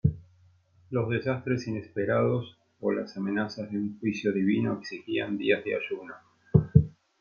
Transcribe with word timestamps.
Los 0.89 1.09
desastres 1.09 1.67
inesperados 1.67 2.57
o 2.79 2.91
las 2.91 3.15
amenazas 3.17 3.69
de 3.69 3.77
un 3.77 3.99
juicio 3.99 4.33
divino 4.33 4.79
exigían 4.79 5.37
días 5.37 5.63
de 5.63 5.75
ayuno. 5.75 6.15